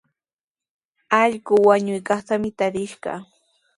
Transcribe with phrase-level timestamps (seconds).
[1.21, 3.19] Allqu wañunaykaqtami tarishqaa.